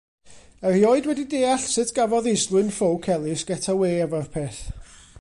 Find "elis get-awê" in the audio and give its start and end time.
3.17-3.93